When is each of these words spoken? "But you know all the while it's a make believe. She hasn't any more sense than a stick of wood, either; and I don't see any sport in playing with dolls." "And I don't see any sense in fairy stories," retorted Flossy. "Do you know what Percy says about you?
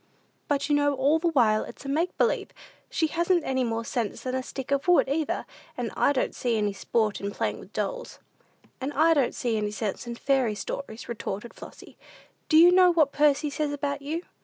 "But 0.47 0.67
you 0.67 0.73
know 0.73 0.95
all 0.95 1.19
the 1.19 1.27
while 1.27 1.63
it's 1.63 1.85
a 1.85 1.87
make 1.87 2.17
believe. 2.17 2.49
She 2.89 3.05
hasn't 3.05 3.43
any 3.43 3.63
more 3.63 3.85
sense 3.85 4.21
than 4.23 4.33
a 4.33 4.41
stick 4.41 4.71
of 4.71 4.87
wood, 4.87 5.07
either; 5.07 5.45
and 5.77 5.91
I 5.95 6.11
don't 6.11 6.33
see 6.33 6.57
any 6.57 6.73
sport 6.73 7.21
in 7.21 7.29
playing 7.29 7.59
with 7.59 7.71
dolls." 7.71 8.17
"And 8.81 8.91
I 8.93 9.13
don't 9.13 9.35
see 9.35 9.57
any 9.57 9.69
sense 9.69 10.07
in 10.07 10.15
fairy 10.15 10.55
stories," 10.55 11.07
retorted 11.07 11.53
Flossy. 11.53 11.99
"Do 12.49 12.57
you 12.57 12.71
know 12.71 12.89
what 12.91 13.11
Percy 13.11 13.51
says 13.51 13.71
about 13.71 14.01
you? 14.01 14.23